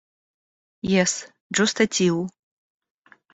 [0.93, 1.13] Jes,
[1.59, 2.17] ĝuste tiu.